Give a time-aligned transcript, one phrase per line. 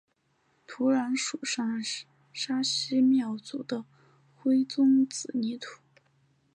[0.65, 1.63] 土壤属上
[2.33, 3.85] 沙溪庙组的
[4.33, 5.77] 灰棕紫泥土。